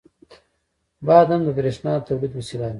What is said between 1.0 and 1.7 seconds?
•باد هم د